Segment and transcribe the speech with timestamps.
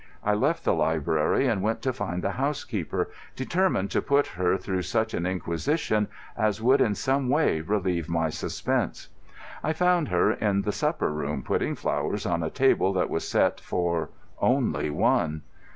[0.23, 4.81] I left the library and went to find the housekeeper, determined to put her through
[4.81, 9.09] such an inquisition as should in some way relieve my suspense.
[9.63, 13.59] I found her in the supper room, putting flowers on a table that was set
[13.61, 15.43] for—only one.